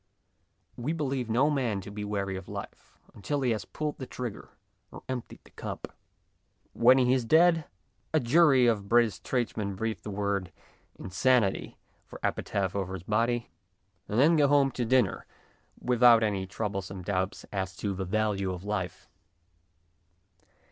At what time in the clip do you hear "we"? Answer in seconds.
0.77-0.93